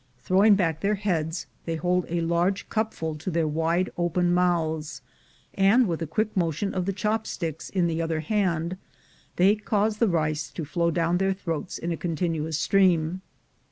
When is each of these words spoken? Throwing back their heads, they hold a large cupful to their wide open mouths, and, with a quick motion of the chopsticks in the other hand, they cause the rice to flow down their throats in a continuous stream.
Throwing 0.17 0.55
back 0.55 0.81
their 0.81 0.95
heads, 0.95 1.45
they 1.65 1.75
hold 1.75 2.07
a 2.09 2.21
large 2.21 2.67
cupful 2.69 3.13
to 3.17 3.29
their 3.29 3.47
wide 3.47 3.91
open 3.99 4.33
mouths, 4.33 5.03
and, 5.53 5.87
with 5.87 6.01
a 6.01 6.07
quick 6.07 6.35
motion 6.35 6.73
of 6.73 6.87
the 6.87 6.91
chopsticks 6.91 7.69
in 7.69 7.85
the 7.85 8.01
other 8.01 8.21
hand, 8.21 8.77
they 9.35 9.55
cause 9.55 9.97
the 9.97 10.07
rice 10.09 10.49
to 10.53 10.65
flow 10.65 10.89
down 10.89 11.19
their 11.19 11.33
throats 11.33 11.77
in 11.77 11.91
a 11.91 11.97
continuous 11.97 12.57
stream. 12.57 13.21